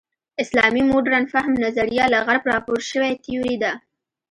[0.43, 3.71] اسلامي مډرن فهم نظریه له غرب راپور شوې تیوري ده.